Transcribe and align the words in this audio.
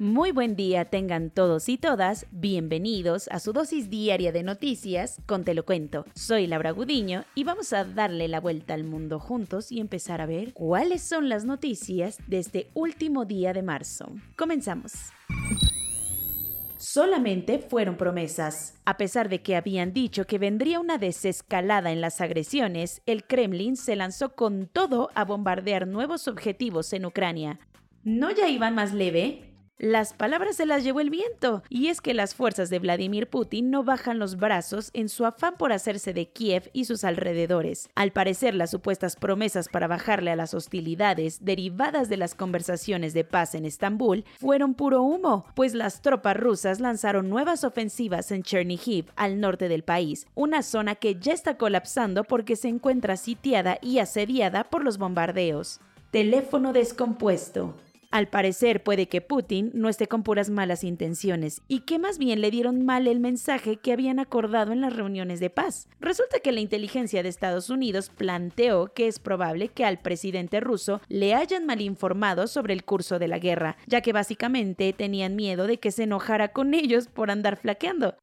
Muy 0.00 0.32
buen 0.32 0.56
día 0.56 0.86
tengan 0.86 1.28
todos 1.28 1.68
y 1.68 1.76
todas, 1.76 2.24
bienvenidos 2.30 3.28
a 3.28 3.38
su 3.38 3.52
dosis 3.52 3.90
diaria 3.90 4.32
de 4.32 4.42
noticias 4.42 5.20
con 5.26 5.44
Te 5.44 5.52
lo 5.52 5.66
cuento. 5.66 6.06
Soy 6.14 6.46
Laura 6.46 6.70
Gudiño 6.70 7.24
y 7.34 7.44
vamos 7.44 7.74
a 7.74 7.84
darle 7.84 8.26
la 8.26 8.40
vuelta 8.40 8.72
al 8.72 8.84
mundo 8.84 9.20
juntos 9.20 9.70
y 9.70 9.78
empezar 9.78 10.22
a 10.22 10.26
ver 10.26 10.54
cuáles 10.54 11.02
son 11.02 11.28
las 11.28 11.44
noticias 11.44 12.16
de 12.26 12.38
este 12.38 12.70
último 12.72 13.26
día 13.26 13.52
de 13.52 13.62
marzo. 13.62 14.10
Comenzamos. 14.38 14.94
Solamente 16.78 17.58
fueron 17.58 17.98
promesas. 17.98 18.80
A 18.86 18.96
pesar 18.96 19.28
de 19.28 19.42
que 19.42 19.54
habían 19.54 19.92
dicho 19.92 20.26
que 20.26 20.38
vendría 20.38 20.80
una 20.80 20.96
desescalada 20.96 21.92
en 21.92 22.00
las 22.00 22.22
agresiones, 22.22 23.02
el 23.04 23.24
Kremlin 23.24 23.76
se 23.76 23.96
lanzó 23.96 24.34
con 24.34 24.66
todo 24.66 25.10
a 25.14 25.26
bombardear 25.26 25.86
nuevos 25.86 26.26
objetivos 26.26 26.94
en 26.94 27.04
Ucrania. 27.04 27.60
¿No 28.02 28.30
ya 28.30 28.48
iban 28.48 28.74
más 28.74 28.94
leve? 28.94 29.49
Las 29.82 30.12
palabras 30.12 30.56
se 30.56 30.66
las 30.66 30.84
llevó 30.84 31.00
el 31.00 31.08
viento, 31.08 31.62
y 31.70 31.86
es 31.86 32.02
que 32.02 32.12
las 32.12 32.34
fuerzas 32.34 32.68
de 32.68 32.78
Vladimir 32.78 33.30
Putin 33.30 33.70
no 33.70 33.82
bajan 33.82 34.18
los 34.18 34.36
brazos 34.36 34.90
en 34.92 35.08
su 35.08 35.24
afán 35.24 35.54
por 35.56 35.72
hacerse 35.72 36.12
de 36.12 36.28
Kiev 36.28 36.68
y 36.74 36.84
sus 36.84 37.02
alrededores. 37.02 37.88
Al 37.94 38.12
parecer, 38.12 38.54
las 38.54 38.72
supuestas 38.72 39.16
promesas 39.16 39.70
para 39.70 39.86
bajarle 39.86 40.32
a 40.32 40.36
las 40.36 40.52
hostilidades 40.52 41.46
derivadas 41.46 42.10
de 42.10 42.18
las 42.18 42.34
conversaciones 42.34 43.14
de 43.14 43.24
paz 43.24 43.54
en 43.54 43.64
Estambul 43.64 44.26
fueron 44.38 44.74
puro 44.74 45.00
humo, 45.00 45.46
pues 45.54 45.72
las 45.72 46.02
tropas 46.02 46.36
rusas 46.36 46.78
lanzaron 46.78 47.30
nuevas 47.30 47.64
ofensivas 47.64 48.32
en 48.32 48.42
Chernihiv, 48.42 49.06
al 49.16 49.40
norte 49.40 49.70
del 49.70 49.82
país, 49.82 50.26
una 50.34 50.62
zona 50.62 50.96
que 50.96 51.14
ya 51.18 51.32
está 51.32 51.56
colapsando 51.56 52.24
porque 52.24 52.56
se 52.56 52.68
encuentra 52.68 53.16
sitiada 53.16 53.78
y 53.80 54.00
asediada 54.00 54.64
por 54.64 54.84
los 54.84 54.98
bombardeos. 54.98 55.80
Teléfono 56.10 56.74
descompuesto. 56.74 57.76
Al 58.10 58.26
parecer 58.26 58.82
puede 58.82 59.06
que 59.06 59.20
Putin 59.20 59.70
no 59.72 59.88
esté 59.88 60.08
con 60.08 60.24
puras 60.24 60.50
malas 60.50 60.82
intenciones 60.82 61.62
y 61.68 61.80
que 61.80 62.00
más 62.00 62.18
bien 62.18 62.40
le 62.40 62.50
dieron 62.50 62.84
mal 62.84 63.06
el 63.06 63.20
mensaje 63.20 63.76
que 63.76 63.92
habían 63.92 64.18
acordado 64.18 64.72
en 64.72 64.80
las 64.80 64.96
reuniones 64.96 65.38
de 65.38 65.48
paz. 65.48 65.88
Resulta 66.00 66.40
que 66.40 66.50
la 66.50 66.58
inteligencia 66.58 67.22
de 67.22 67.28
Estados 67.28 67.70
Unidos 67.70 68.10
planteó 68.10 68.92
que 68.92 69.06
es 69.06 69.20
probable 69.20 69.68
que 69.68 69.84
al 69.84 70.00
presidente 70.00 70.58
ruso 70.58 71.00
le 71.08 71.34
hayan 71.34 71.66
mal 71.66 71.80
informado 71.80 72.48
sobre 72.48 72.74
el 72.74 72.84
curso 72.84 73.20
de 73.20 73.28
la 73.28 73.38
guerra, 73.38 73.76
ya 73.86 74.00
que 74.00 74.12
básicamente 74.12 74.92
tenían 74.92 75.36
miedo 75.36 75.68
de 75.68 75.78
que 75.78 75.92
se 75.92 76.02
enojara 76.02 76.48
con 76.48 76.74
ellos 76.74 77.06
por 77.06 77.30
andar 77.30 77.58
flaqueando. 77.58 78.16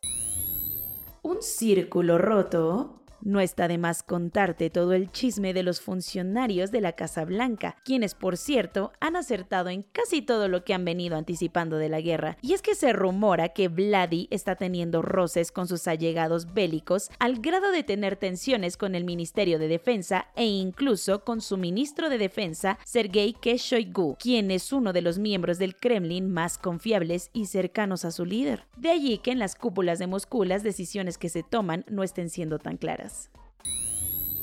Un 1.21 1.41
círculo 1.41 2.17
roto 2.17 2.97
no 3.21 3.39
está 3.39 3.67
de 3.67 3.77
más 3.77 4.03
contarte 4.03 4.69
todo 4.69 4.93
el 4.93 5.11
chisme 5.11 5.53
de 5.53 5.63
los 5.63 5.81
funcionarios 5.81 6.71
de 6.71 6.81
la 6.81 6.93
Casa 6.93 7.25
Blanca, 7.25 7.75
quienes 7.83 8.15
por 8.15 8.37
cierto 8.37 8.91
han 8.99 9.15
acertado 9.15 9.69
en 9.69 9.83
casi 9.83 10.21
todo 10.21 10.47
lo 10.47 10.64
que 10.64 10.73
han 10.73 10.86
venido 10.86 11.17
anticipando 11.17 11.77
de 11.77 11.89
la 11.89 12.02
guerra. 12.02 12.37
Y 12.42 12.53
es 12.53 12.61
que 12.61 12.75
se 12.75 12.93
rumora 12.93 13.49
que 13.49 13.67
Vladi 13.67 14.27
está 14.31 14.55
teniendo 14.55 15.02
roces 15.02 15.52
con 15.52 15.67
sus 15.67 15.87
allegados 15.87 16.53
bélicos 16.53 17.09
al 17.19 17.39
grado 17.39 17.71
de 17.71 17.83
tener 17.83 18.15
tensiones 18.15 18.77
con 18.77 18.95
el 18.95 19.05
Ministerio 19.05 19.59
de 19.59 19.67
Defensa 19.67 20.27
e 20.36 20.45
incluso 20.45 21.23
con 21.23 21.42
su 21.42 21.58
ministro 21.58 22.09
de 22.09 22.17
Defensa, 22.17 22.77
Sergei 22.86 23.33
Keshoigu, 23.33 24.17
quien 24.19 24.52
es 24.52 24.71
uno 24.71 24.93
de 24.93 25.02
los 25.02 25.19
miembros 25.19 25.58
del 25.58 25.75
Kremlin 25.75 26.31
más 26.31 26.58
confiables 26.58 27.30
y 27.33 27.45
cercanos 27.45 28.05
a 28.05 28.11
su 28.11 28.25
líder. 28.25 28.65
De 28.77 28.89
allí 28.89 29.17
que 29.19 29.31
en 29.31 29.39
las 29.39 29.55
cúpulas 29.55 29.99
de 29.99 30.08
Moscú 30.08 30.43
las 30.43 30.63
decisiones 30.63 31.17
que 31.17 31.30
se 31.30 31.43
toman 31.43 31.86
no 31.89 32.03
estén 32.03 32.30
siendo 32.30 32.59
tan 32.59 32.77
claras. 32.77 33.06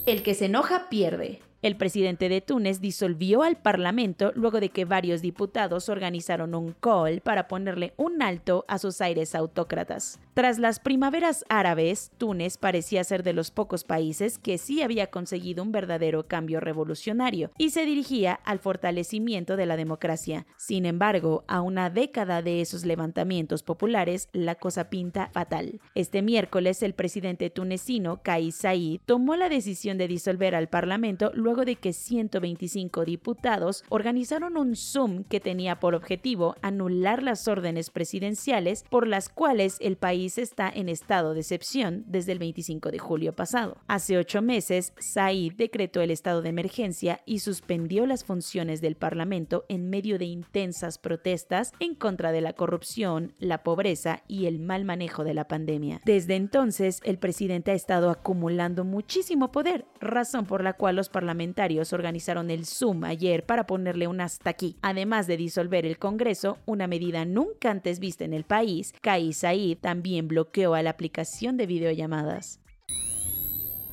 El 0.07 0.23
que 0.23 0.35
se 0.35 0.47
enoja 0.47 0.89
pierde. 0.89 1.41
El 1.65 1.77
presidente 1.77 2.29
de 2.29 2.43
Túnez 2.43 2.83
disolvió 2.83 3.43
al 3.43 3.57
Parlamento 3.57 4.33
luego 4.35 4.61
de 4.61 4.69
que 4.69 4.85
varios 4.85 5.23
diputados 5.23 5.89
organizaron 5.89 6.55
un 6.55 6.75
call 6.79 7.23
para 7.23 7.49
ponerle 7.49 7.95
un 7.97 8.21
alto 8.21 8.67
a 8.69 8.77
sus 8.77 9.01
aires 9.01 9.35
autócratas. 9.35 10.21
Tras 10.35 10.59
las 10.59 10.79
primaveras 10.79 11.43
árabes, 11.49 12.11
Túnez 12.19 12.59
parecía 12.59 13.03
ser 13.03 13.23
de 13.23 13.33
los 13.33 13.51
pocos 13.51 13.83
países 13.83 14.37
que 14.37 14.59
sí 14.59 14.83
había 14.83 15.07
conseguido 15.07 15.63
un 15.63 15.73
verdadero 15.73 16.27
cambio 16.27 16.61
revolucionario 16.61 17.51
y 17.57 17.71
se 17.71 17.87
dirigía 17.87 18.35
al 18.45 18.59
fortalecimiento 18.59 19.57
de 19.57 19.65
la 19.65 19.79
democracia. 19.79 20.45
Sin 20.59 20.85
embargo, 20.85 21.45
a 21.47 21.63
una 21.63 21.89
década 21.89 22.43
de 22.43 22.61
esos 22.61 22.85
levantamientos 22.85 23.63
populares, 23.63 24.29
la 24.33 24.57
cosa 24.57 24.91
pinta 24.91 25.31
fatal. 25.33 25.81
Este 25.95 26.21
miércoles, 26.21 26.83
el 26.83 26.93
presidente 26.93 27.49
tunecino, 27.49 28.21
Kais 28.23 28.57
Said, 28.57 29.01
tomó 29.07 29.37
la 29.37 29.49
decisión 29.49 29.97
de 29.97 30.09
disolver 30.09 30.55
al 30.55 30.69
Parlamento 30.69 31.31
luego 31.33 31.54
de 31.55 31.77
que 31.77 31.93
125 31.93 33.05
diputados 33.05 33.85
organizaron 33.89 34.57
un 34.57 34.75
Zoom 34.75 35.23
que 35.23 35.39
tenía 35.39 35.79
por 35.79 35.95
objetivo 35.95 36.57
anular 36.61 37.23
las 37.23 37.47
órdenes 37.47 37.91
presidenciales 37.91 38.85
por 38.91 39.07
las 39.07 39.29
cuales 39.29 39.77
el 39.81 39.97
país 39.97 40.39
está 40.39 40.69
en 40.69 40.89
estado 40.89 41.35
de 41.35 41.41
excepción 41.41 42.05
desde 42.09 42.33
el 42.33 42.41
25 42.41 42.91
de 42.91 42.99
julio 42.99 43.35
pasado. 43.35 43.77
Hace 43.87 44.19
ocho 44.19 44.43
meses, 44.43 44.93
Said 44.99 45.53
decretó 45.55 46.01
el 46.01 46.11
estado 46.11 46.43
de 46.43 46.49
emergencia 46.49 47.21
y 47.27 47.39
suspendió 47.39 48.07
las 48.07 48.25
funciones 48.25 48.81
del 48.81 48.97
Parlamento 48.97 49.65
en 49.69 49.91
medio 49.91 50.19
de 50.19 50.25
intensas 50.25 50.99
protestas 50.99 51.73
en 51.81 51.95
contra 51.95 52.33
de 52.33 52.41
la 52.41 52.55
corrupción, 52.55 53.35
la 53.39 53.63
pobreza 53.63 54.23
y 54.27 54.47
el 54.47 54.59
mal 54.59 54.85
manejo 54.85 55.25
de 55.25 55.35
la 55.35 55.47
pandemia. 55.47 56.01
Desde 56.05 56.37
entonces, 56.37 57.01
el 57.05 57.19
presidente 57.19 57.71
ha 57.71 57.75
estado 57.75 58.11
acumulando 58.11 58.85
muchísimo 58.85 59.53
poder, 59.53 59.87
razón 60.01 60.47
por 60.47 60.63
la 60.63 60.73
cual 60.73 60.97
los 60.97 61.09
parlamentarios 61.09 61.44
organizaron 61.93 62.51
el 62.51 62.67
Zoom 62.67 63.05
ayer 63.05 63.45
para 63.45 63.67
ponerle 63.67 64.07
un 64.07 64.21
hasta 64.21 64.51
aquí. 64.51 64.77
Además 64.83 65.27
de 65.27 65.37
disolver 65.37 65.85
el 65.85 65.99
Congreso, 65.99 66.59
una 66.67 66.87
medida 66.87 67.25
nunca 67.25 67.71
antes 67.71 67.99
vista 67.99 68.25
en 68.25 68.33
el 68.33 68.45
país, 68.45 68.95
Kais 69.01 69.45
también 69.81 70.29
bloqueó 70.29 70.75
a 70.75 70.83
la 70.83 70.91
aplicación 70.91 71.57
de 71.57 71.67
videollamadas. 71.67 72.61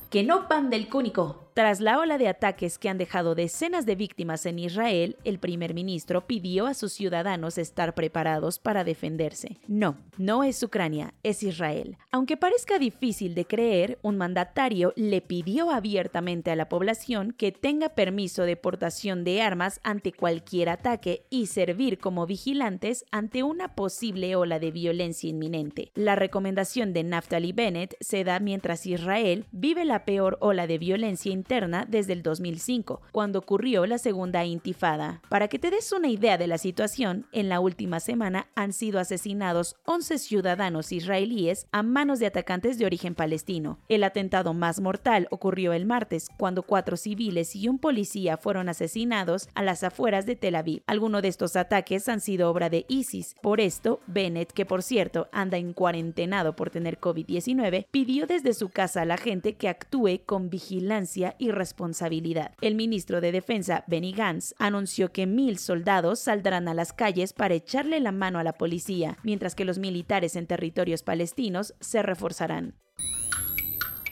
Que 0.10 0.24
no 0.24 0.48
pan 0.48 0.70
del 0.70 0.90
cúnico. 0.90 1.51
Tras 1.54 1.82
la 1.82 2.00
ola 2.00 2.18
de 2.18 2.30
ataques 2.30 2.80
que 2.80 2.88
han 2.88 2.98
dejado 2.98 3.36
decenas 3.36 3.86
de 3.86 3.96
víctimas 3.96 4.46
en 4.46 4.58
Israel, 4.58 5.18
el 5.26 5.38
primer 5.38 5.74
ministro 5.74 6.26
pidió 6.26 6.66
a 6.66 6.74
sus 6.74 6.94
ciudadanos 6.94 7.58
estar 7.58 7.94
preparados 7.94 8.58
para 8.58 8.86
defenderse. 8.86 9.58
No, 9.68 9.98
no 10.18 10.46
es 10.46 10.64
Ucrania, 10.64 11.14
es 11.24 11.44
Israel. 11.44 11.98
Aunque 12.10 12.38
parezca 12.38 12.80
difícil 12.80 13.36
de 13.36 13.44
creer, 13.44 14.00
un 14.02 14.18
mandatario 14.18 14.94
le 14.96 15.20
pidió 15.20 15.72
abiertamente 15.72 16.52
a 16.52 16.56
la 16.56 16.70
población 16.70 17.34
que 17.38 17.52
tenga 17.52 17.90
permiso 17.90 18.44
de 18.44 18.56
portación 18.56 19.26
de 19.26 19.42
armas 19.42 19.82
ante 19.84 20.14
cualquier 20.14 20.70
ataque 20.70 21.26
y 21.30 21.48
servir 21.48 21.98
como 21.98 22.28
vigilantes 22.28 23.04
ante 23.12 23.44
una 23.44 23.76
posible 23.76 24.38
ola 24.38 24.58
de 24.58 24.72
violencia 24.72 25.30
inminente. 25.30 25.92
La 25.96 26.16
recomendación 26.16 26.94
de 26.94 27.04
Naftali 27.04 27.52
Bennett 27.52 27.98
se 28.00 28.24
da 28.24 28.40
mientras 28.40 28.86
Israel 28.86 29.48
vive 29.52 29.84
la 29.84 30.06
peor 30.06 30.38
ola 30.40 30.66
de 30.66 30.78
violencia 30.78 31.41
interna 31.42 31.86
desde 31.90 32.14
el 32.14 32.22
2005, 32.22 33.02
cuando 33.12 33.40
ocurrió 33.40 33.88
la 33.88 33.98
segunda 33.98 34.46
intifada. 34.46 35.22
Para 35.28 35.48
que 35.48 35.58
te 35.58 35.72
des 35.72 35.92
una 35.92 36.08
idea 36.08 36.38
de 36.38 36.46
la 36.46 36.60
situación, 36.60 37.26
en 37.32 37.50
la 37.50 37.60
última 37.60 38.00
semana 38.00 38.48
han 38.56 38.74
sido 38.74 39.00
asesinados 39.00 39.76
11 39.86 40.20
ciudadanos 40.20 40.92
israelíes 40.92 41.68
a 41.72 41.82
manos 41.82 42.20
de 42.20 42.28
atacantes 42.28 42.78
de 42.78 42.86
origen 42.86 43.16
palestino. 43.16 43.80
El 43.90 44.04
atentado 44.04 44.54
más 44.54 44.80
mortal 44.80 45.28
ocurrió 45.32 45.74
el 45.74 45.88
martes, 45.88 46.28
cuando 46.38 46.62
cuatro 46.62 46.96
civiles 46.96 47.56
y 47.56 47.68
un 47.68 47.80
policía 47.80 48.38
fueron 48.38 48.70
asesinados 48.70 49.50
a 49.56 49.64
las 49.64 49.84
afueras 49.84 50.28
de 50.28 50.36
Tel 50.36 50.56
Aviv. 50.56 50.84
Algunos 50.86 51.24
de 51.24 51.30
estos 51.30 51.56
ataques 51.56 52.08
han 52.08 52.22
sido 52.22 52.52
obra 52.52 52.70
de 52.70 52.86
ISIS. 52.88 53.36
Por 53.42 53.60
esto, 53.60 54.00
Bennett, 54.06 54.52
que 54.52 54.66
por 54.66 54.84
cierto 54.84 55.28
anda 55.32 55.58
en 55.58 55.74
cuarentenado 55.74 56.56
por 56.56 56.70
tener 56.70 57.00
COVID-19, 57.00 57.88
pidió 57.90 58.28
desde 58.28 58.54
su 58.54 58.70
casa 58.70 59.02
a 59.02 59.06
la 59.06 59.18
gente 59.18 59.56
que 59.56 59.70
actúe 59.70 60.22
con 60.26 60.50
vigilancia 60.50 61.31
y 61.38 61.52
responsabilidad. 61.52 62.54
El 62.62 62.76
ministro 62.76 63.22
de 63.22 63.32
Defensa, 63.32 63.84
Benny 63.88 64.14
Gantz, 64.14 64.54
anunció 64.58 65.12
que 65.12 65.26
mil 65.28 65.58
soldados 65.58 66.20
saldrán 66.20 66.68
a 66.68 66.74
las 66.74 66.94
calles 66.94 67.34
para 67.34 67.56
echarle 67.56 68.00
la 68.00 68.12
mano 68.12 68.40
a 68.40 68.44
la 68.44 68.54
policía, 68.54 69.18
mientras 69.24 69.56
que 69.56 69.66
los 69.66 69.80
militares 69.80 70.36
en 70.36 70.48
territorios 70.48 71.04
palestinos 71.04 71.74
se 71.80 72.02
reforzarán. 72.02 72.76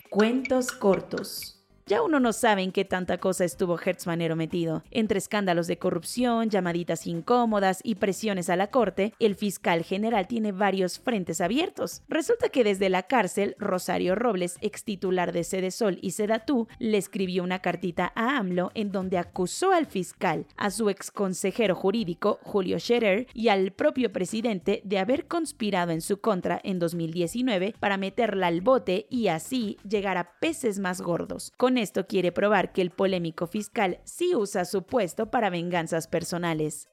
Cuentos 0.09 0.71
cortos. 0.71 1.58
Ya 1.89 2.03
uno 2.03 2.19
no 2.19 2.33
sabe 2.33 2.61
en 2.61 2.71
qué 2.71 2.85
tanta 2.85 3.17
cosa 3.17 3.45
estuvo 3.45 3.79
Hertzmanero 3.83 4.35
metido. 4.35 4.83
Entre 4.91 5.17
escándalos 5.17 5.65
de 5.65 5.79
corrupción, 5.79 6.51
llamaditas 6.51 7.07
incómodas 7.07 7.79
y 7.83 7.95
presiones 7.95 8.51
a 8.51 8.55
la 8.55 8.67
corte, 8.67 9.15
el 9.17 9.33
fiscal 9.33 9.83
general 9.83 10.27
tiene 10.27 10.51
varios 10.51 10.99
frentes 10.99 11.41
abiertos. 11.41 12.03
Resulta 12.07 12.49
que 12.49 12.63
desde 12.63 12.89
la 12.89 13.07
cárcel, 13.07 13.55
Rosario 13.57 14.13
Robles, 14.13 14.59
ex 14.61 14.83
titular 14.83 15.31
de 15.31 15.43
Sol 15.71 15.97
y 16.03 16.11
Sedatú, 16.11 16.67
le 16.77 16.99
escribió 16.99 17.41
una 17.41 17.57
cartita 17.57 18.13
a 18.13 18.37
AMLO 18.37 18.69
en 18.75 18.91
donde 18.91 19.17
acusó 19.17 19.71
al 19.71 19.87
fiscal, 19.87 20.45
a 20.57 20.69
su 20.69 20.91
ex 20.91 21.09
consejero 21.09 21.73
jurídico, 21.73 22.37
Julio 22.43 22.77
Scherer, 22.79 23.25
y 23.33 23.47
al 23.47 23.71
propio 23.71 24.13
presidente 24.13 24.83
de 24.83 24.99
haber 24.99 25.25
conspirado 25.25 25.91
en 25.91 26.01
su 26.01 26.21
contra 26.21 26.61
en 26.63 26.77
2019 26.77 27.73
para 27.79 27.97
meterla 27.97 28.45
al 28.45 28.61
bote 28.61 29.07
y 29.09 29.29
así 29.29 29.79
llegar 29.89 30.17
a 30.17 30.33
peces 30.39 30.77
más 30.77 31.01
gordos. 31.01 31.51
Esto 31.81 32.07
quiere 32.07 32.31
probar 32.31 32.71
que 32.71 32.81
el 32.81 32.91
polémico 32.91 33.47
fiscal 33.47 33.99
sí 34.03 34.35
usa 34.35 34.65
su 34.65 34.83
puesto 34.83 35.31
para 35.31 35.49
venganzas 35.49 36.07
personales. 36.07 36.89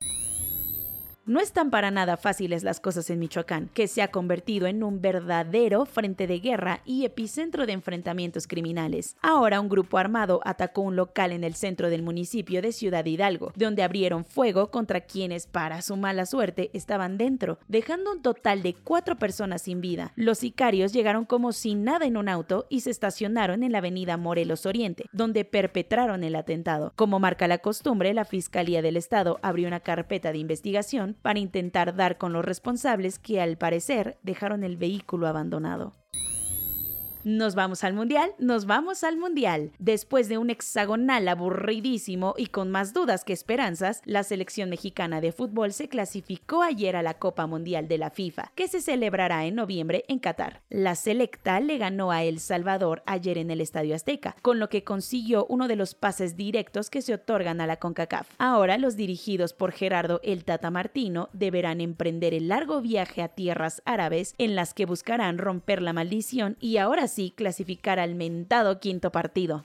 No 1.28 1.40
están 1.40 1.70
para 1.70 1.90
nada 1.90 2.16
fáciles 2.16 2.62
las 2.62 2.78
cosas 2.78 3.10
en 3.10 3.18
Michoacán, 3.18 3.68
que 3.74 3.88
se 3.88 4.00
ha 4.00 4.12
convertido 4.12 4.68
en 4.68 4.84
un 4.84 5.00
verdadero 5.00 5.84
frente 5.84 6.28
de 6.28 6.38
guerra 6.38 6.82
y 6.84 7.04
epicentro 7.04 7.66
de 7.66 7.72
enfrentamientos 7.72 8.46
criminales. 8.46 9.16
Ahora 9.22 9.60
un 9.60 9.68
grupo 9.68 9.98
armado 9.98 10.40
atacó 10.44 10.82
un 10.82 10.94
local 10.94 11.32
en 11.32 11.42
el 11.42 11.56
centro 11.56 11.90
del 11.90 12.04
municipio 12.04 12.62
de 12.62 12.70
Ciudad 12.70 13.04
Hidalgo, 13.04 13.52
donde 13.56 13.82
abrieron 13.82 14.24
fuego 14.24 14.70
contra 14.70 15.00
quienes, 15.00 15.48
para 15.48 15.82
su 15.82 15.96
mala 15.96 16.26
suerte, 16.26 16.70
estaban 16.74 17.18
dentro, 17.18 17.58
dejando 17.66 18.12
un 18.12 18.22
total 18.22 18.62
de 18.62 18.74
cuatro 18.74 19.18
personas 19.18 19.62
sin 19.62 19.80
vida. 19.80 20.12
Los 20.14 20.38
sicarios 20.38 20.92
llegaron 20.92 21.24
como 21.24 21.50
sin 21.50 21.82
nada 21.82 22.06
en 22.06 22.18
un 22.18 22.28
auto 22.28 22.66
y 22.68 22.82
se 22.82 22.90
estacionaron 22.90 23.64
en 23.64 23.72
la 23.72 23.78
avenida 23.78 24.16
Morelos 24.16 24.64
Oriente, 24.64 25.06
donde 25.10 25.44
perpetraron 25.44 26.22
el 26.22 26.36
atentado. 26.36 26.92
Como 26.94 27.18
marca 27.18 27.48
la 27.48 27.58
costumbre, 27.58 28.14
la 28.14 28.24
Fiscalía 28.24 28.80
del 28.80 28.96
Estado 28.96 29.40
abrió 29.42 29.66
una 29.66 29.80
carpeta 29.80 30.30
de 30.30 30.38
investigación 30.38 31.15
para 31.22 31.38
intentar 31.38 31.94
dar 31.94 32.18
con 32.18 32.32
los 32.32 32.44
responsables 32.44 33.18
que 33.18 33.40
al 33.40 33.56
parecer 33.56 34.18
dejaron 34.22 34.64
el 34.64 34.76
vehículo 34.76 35.26
abandonado. 35.26 35.92
Nos 37.26 37.56
vamos 37.56 37.82
al 37.82 37.92
Mundial, 37.92 38.30
nos 38.38 38.66
vamos 38.66 39.02
al 39.02 39.16
Mundial. 39.16 39.72
Después 39.80 40.28
de 40.28 40.38
un 40.38 40.48
hexagonal 40.48 41.26
aburridísimo 41.26 42.36
y 42.38 42.46
con 42.46 42.70
más 42.70 42.92
dudas 42.92 43.24
que 43.24 43.32
esperanzas, 43.32 44.00
la 44.04 44.22
selección 44.22 44.70
mexicana 44.70 45.20
de 45.20 45.32
fútbol 45.32 45.72
se 45.72 45.88
clasificó 45.88 46.62
ayer 46.62 46.94
a 46.94 47.02
la 47.02 47.14
Copa 47.14 47.48
Mundial 47.48 47.88
de 47.88 47.98
la 47.98 48.10
FIFA, 48.10 48.52
que 48.54 48.68
se 48.68 48.80
celebrará 48.80 49.44
en 49.44 49.56
noviembre 49.56 50.04
en 50.06 50.20
Qatar. 50.20 50.62
La 50.68 50.94
selecta 50.94 51.58
le 51.58 51.78
ganó 51.78 52.12
a 52.12 52.22
El 52.22 52.38
Salvador 52.38 53.02
ayer 53.06 53.38
en 53.38 53.50
el 53.50 53.60
Estadio 53.60 53.96
Azteca, 53.96 54.36
con 54.40 54.60
lo 54.60 54.68
que 54.68 54.84
consiguió 54.84 55.46
uno 55.48 55.66
de 55.66 55.74
los 55.74 55.96
pases 55.96 56.36
directos 56.36 56.90
que 56.90 57.02
se 57.02 57.14
otorgan 57.14 57.60
a 57.60 57.66
la 57.66 57.78
CONCACAF. 57.78 58.28
Ahora 58.38 58.78
los 58.78 58.94
dirigidos 58.94 59.52
por 59.52 59.72
Gerardo 59.72 60.20
El 60.22 60.44
Tata 60.44 60.70
Martino 60.70 61.28
deberán 61.32 61.80
emprender 61.80 62.34
el 62.34 62.46
largo 62.46 62.80
viaje 62.82 63.20
a 63.20 63.30
tierras 63.30 63.82
árabes 63.84 64.36
en 64.38 64.54
las 64.54 64.74
que 64.74 64.86
buscarán 64.86 65.38
romper 65.38 65.82
la 65.82 65.92
maldición 65.92 66.56
y 66.60 66.76
ahora 66.76 67.08
sí 67.08 67.15
clasificar 67.34 67.98
al 67.98 68.14
mentado 68.14 68.78
quinto 68.78 69.10
partido. 69.10 69.64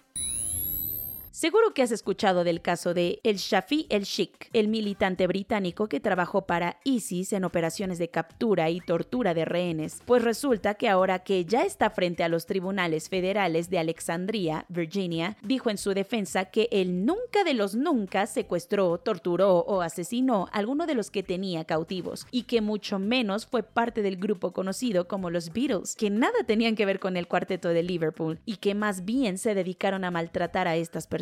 Seguro 1.31 1.73
que 1.73 1.81
has 1.81 1.93
escuchado 1.93 2.43
del 2.43 2.61
caso 2.61 2.93
de 2.93 3.21
El 3.23 3.37
Shafi 3.37 3.87
El 3.89 4.03
Sheikh, 4.03 4.49
el 4.51 4.67
militante 4.67 5.27
británico 5.27 5.87
que 5.87 6.01
trabajó 6.01 6.45
para 6.45 6.81
ISIS 6.83 7.31
en 7.31 7.45
operaciones 7.45 7.99
de 7.99 8.09
captura 8.09 8.69
y 8.69 8.81
tortura 8.81 9.33
de 9.33 9.45
rehenes. 9.45 10.01
Pues 10.05 10.25
resulta 10.25 10.73
que 10.73 10.89
ahora 10.89 11.19
que 11.19 11.45
ya 11.45 11.63
está 11.63 11.89
frente 11.89 12.25
a 12.25 12.27
los 12.27 12.47
tribunales 12.47 13.07
federales 13.07 13.69
de 13.69 13.79
Alexandria, 13.79 14.65
Virginia, 14.67 15.37
dijo 15.41 15.69
en 15.69 15.77
su 15.77 15.93
defensa 15.93 16.45
que 16.45 16.67
él 16.69 17.05
nunca 17.05 17.45
de 17.45 17.53
los 17.53 17.75
nunca 17.75 18.27
secuestró, 18.27 18.97
torturó 18.97 19.59
o 19.59 19.81
asesinó 19.81 20.49
a 20.51 20.57
alguno 20.57 20.85
de 20.85 20.95
los 20.95 21.11
que 21.11 21.23
tenía 21.23 21.63
cautivos 21.63 22.27
y 22.31 22.43
que 22.43 22.59
mucho 22.59 22.99
menos 22.99 23.45
fue 23.45 23.63
parte 23.63 24.01
del 24.01 24.17
grupo 24.17 24.51
conocido 24.51 25.07
como 25.07 25.29
los 25.29 25.53
Beatles, 25.53 25.95
que 25.95 26.09
nada 26.09 26.43
tenían 26.45 26.75
que 26.75 26.85
ver 26.85 26.99
con 26.99 27.15
el 27.15 27.29
cuarteto 27.29 27.69
de 27.69 27.83
Liverpool 27.83 28.41
y 28.45 28.57
que 28.57 28.75
más 28.75 29.05
bien 29.05 29.37
se 29.37 29.55
dedicaron 29.55 30.03
a 30.03 30.11
maltratar 30.11 30.67
a 30.67 30.75
estas 30.75 31.07
personas 31.07 31.20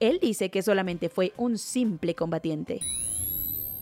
él 0.00 0.18
dice 0.20 0.50
que 0.50 0.62
solamente 0.62 1.08
fue 1.08 1.32
un 1.36 1.58
simple 1.58 2.14
combatiente. 2.14 2.80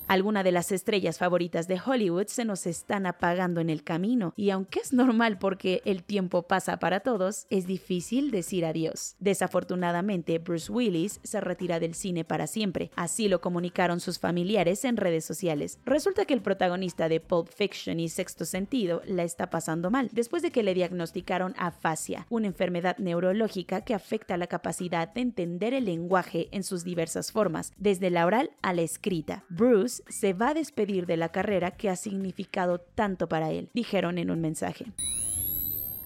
Algunas 0.09 0.43
de 0.43 0.53
las 0.53 0.73
estrellas 0.73 1.19
favoritas 1.19 1.69
de 1.69 1.79
Hollywood 1.85 2.29
se 2.29 2.47
nos 2.47 2.67
están 2.67 3.05
apagando 3.05 3.61
en 3.61 3.69
el 3.69 3.85
camino 3.85 4.33
y 4.37 4.49
aunque 4.49 4.81
es 4.81 4.95
normal 4.95 5.39
porque 5.39 5.83
el 5.85 6.03
tiempo 6.03 6.45
pasa 6.45 6.79
para 6.79 7.01
todos, 7.01 7.47
es 7.51 7.67
difícil 7.67 8.31
decir 8.31 8.65
adiós. 8.65 9.17
Desafortunadamente, 9.19 10.39
Bruce 10.39 10.73
Willis 10.73 11.21
se 11.25 11.43
retira 11.43 11.79
del 11.79 11.95
cine 11.95 12.25
para 12.25 12.47
siempre. 12.47 12.91
Así 12.97 13.29
lo 13.29 13.43
comunicaron 13.43 14.01
sus 14.01 14.19
familiares 14.19 14.83
en 14.87 14.97
redes 14.97 15.27
sociales. 15.27 15.79
Resulta 15.85 16.25
que 16.25 16.33
el 16.33 16.41
protagonista 16.41 17.11
de 17.11 17.21
Pulp 17.21 17.49
Fiction 17.49 18.01
y 18.01 18.09
Sexto 18.09 18.47
Sentido 18.47 19.03
la 19.05 19.25
está 19.25 19.51
pasando 19.51 19.91
mal 19.91 20.09
después 20.13 20.43
de 20.43 20.51
que 20.51 20.63
le 20.63 20.73
diagnosticaron 20.73 21.53
afasia, 21.59 22.27
una 22.31 22.47
enfermedad 22.47 22.97
neurológica 22.97 23.83
que 23.83 23.93
afecta 23.93 24.39
la 24.39 24.47
capacidad 24.47 25.13
de 25.13 25.21
entender 25.21 25.75
el 25.75 25.85
lenguaje 25.85 26.49
en 26.51 26.65
sus 26.65 26.83
diversas 26.83 27.31
formas, 27.31 27.75
desde 27.77 28.09
la 28.09 28.25
oral 28.25 28.53
a 28.63 28.73
la 28.73 28.81
escrita. 28.81 29.45
Bruce 29.51 29.98
se 30.09 30.33
va 30.33 30.51
a 30.51 30.55
despedir 30.55 31.07
de 31.07 31.17
la 31.17 31.31
carrera 31.31 31.73
que 31.73 31.89
ha 31.89 31.97
significado 31.97 32.79
tanto 32.79 33.29
para 33.29 33.51
él, 33.51 33.71
dijeron 33.75 34.19
en 34.19 34.31
un 34.31 34.41
mensaje. 34.41 34.87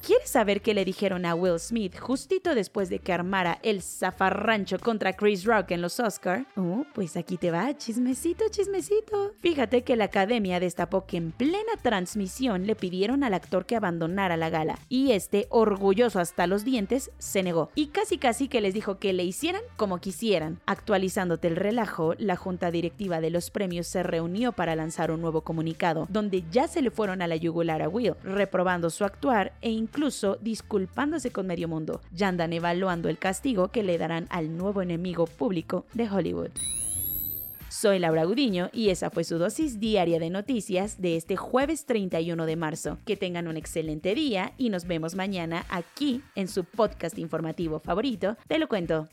¿Quieres 0.05 0.31
saber 0.31 0.63
qué 0.63 0.75
le 0.75 0.85
dijeron 0.85 1.25
a 1.25 1.37
Will 1.37 1.61
Smith 1.61 1.97
justito 1.97 2.57
después 2.57 2.89
de 2.89 2.99
que 2.99 3.13
armara 3.13 3.61
el 3.63 3.83
zafarrancho 3.83 4.81
contra 4.81 5.13
Chris 5.13 5.45
Rock 5.45 5.71
en 5.71 5.81
los 5.81 6.01
Oscar? 6.01 6.45
Oh, 6.57 6.85
pues 6.93 7.17
aquí 7.17 7.37
te 7.37 7.53
va, 7.53 7.77
chismecito, 7.77 8.47
chismecito. 8.51 9.33
Fíjate 9.39 9.83
que 9.83 9.95
la 9.95 10.07
academia 10.07 10.59
destapó 10.59 11.07
que 11.07 11.19
en 11.19 11.31
plena 11.31 11.75
transmisión 11.83 12.67
le 12.67 12.75
pidieron 12.75 13.23
al 13.23 13.33
actor 13.33 13.65
que 13.65 13.77
abandonara 13.77 14.37
la 14.37 14.51
gala 14.51 14.77
y 14.89 15.13
este, 15.13 15.47
orgulloso 15.51 16.19
hasta 16.19 16.49
los 16.49 16.65
dientes, 16.65 17.13
se 17.19 17.45
negó 17.45 17.71
y 17.77 17.87
casi 17.87 18.19
casi 18.19 18.49
que 18.49 18.61
les 18.61 18.75
dijo 18.75 18.99
que 18.99 19.13
le 19.13 19.23
hicieran 19.23 19.63
como 19.77 19.99
quisieran. 19.99 20.59
Actualizándote 20.67 21.47
el 21.47 21.55
relajo, 21.55 22.15
la 22.19 22.35
junta 22.35 22.73
directiva 22.73 23.21
de 23.21 23.31
los 23.31 23.51
premios 23.51 23.87
se 23.87 24.03
reunió 24.03 24.51
para 24.51 24.75
lanzar 24.75 25.13
un 25.13 25.21
nuevo 25.21 25.43
comunicado 25.43 26.09
donde 26.11 26.43
ya 26.51 26.67
se 26.67 26.83
le 26.83 26.91
fueron 26.91 27.23
a 27.23 27.29
la 27.29 27.37
yugular 27.37 27.83
a 27.83 27.89
Will, 27.89 28.17
reprobando 28.25 28.91
su 28.91 29.05
actuar 29.05 29.53
e 29.61 29.71
incluso 29.93 30.39
disculpándose 30.41 31.33
con 31.33 31.47
medio 31.47 31.69
mundo. 31.69 32.01
Ya 32.13 32.29
andan 32.29 32.55
evaluando 32.55 33.11
el 33.11 33.19
castigo 33.19 33.69
que 33.69 33.83
le 33.83 33.99
darán 33.99 34.27
al 34.31 34.57
nuevo 34.57 34.81
enemigo 34.81 35.27
público 35.27 35.85
de 35.93 36.09
Hollywood. 36.09 36.51
Soy 37.69 37.99
Laura 37.99 38.25
Gudiño 38.25 38.71
y 38.73 38.89
esa 38.89 39.11
fue 39.11 39.25
su 39.25 39.37
dosis 39.37 39.81
diaria 39.81 40.19
de 40.19 40.31
noticias 40.31 41.01
de 41.01 41.17
este 41.17 41.37
jueves 41.37 41.85
31 41.85 42.47
de 42.47 42.57
marzo. 42.57 42.99
Que 43.05 43.17
tengan 43.17 43.49
un 43.49 43.59
excelente 43.59 44.15
día 44.15 44.55
y 44.57 44.71
nos 44.71 44.87
vemos 44.87 45.15
mañana 45.15 45.67
aquí 45.69 46.23
en 46.37 46.49
su 46.49 46.65
podcast 46.65 47.19
informativo 47.19 47.79
favorito. 47.79 48.39
Te 48.49 48.59
lo 48.59 48.69
cuento. 48.69 49.09